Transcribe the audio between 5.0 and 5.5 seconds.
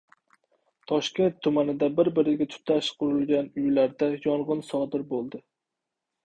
bo‘ldi